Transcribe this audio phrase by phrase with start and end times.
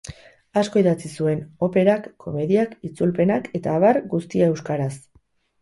[0.61, 4.93] Asko idatzi zuen: operak, komediak, itzulpenak eta abar, guztia euskaraz.